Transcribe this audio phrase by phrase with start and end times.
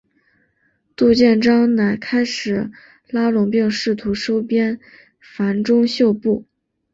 [0.97, 2.71] 陆建章乃开始
[3.11, 4.79] 拉拢并试图收编
[5.19, 6.43] 樊钟秀部。